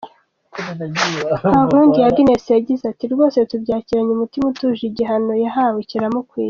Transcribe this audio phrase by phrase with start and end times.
[1.43, 6.39] Kankundiye Agnes yagize ati” Rwose tubyakiranye umutima utuje, igihano yahawe kiramukwiye.